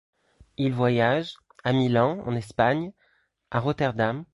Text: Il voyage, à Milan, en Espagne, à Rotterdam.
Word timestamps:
Il 0.57 0.73
voyage, 0.73 1.35
à 1.63 1.73
Milan, 1.73 2.23
en 2.25 2.33
Espagne, 2.35 2.91
à 3.51 3.59
Rotterdam. 3.59 4.25